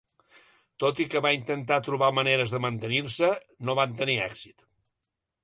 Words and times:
Tot 0.83 1.01
i 1.03 1.05
que 1.11 1.21
va 1.25 1.31
intentar 1.39 1.77
trobar 1.89 2.09
maneres 2.21 2.55
de 2.57 2.63
mantenir-se, 2.67 3.31
no 3.71 3.77
van 3.83 3.95
tenir 4.03 4.19
èxit. 4.31 4.69